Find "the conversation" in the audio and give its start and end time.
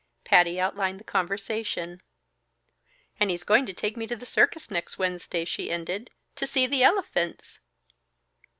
0.99-2.01